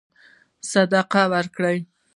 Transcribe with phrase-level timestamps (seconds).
[0.71, 1.77] صدقه ورکړي.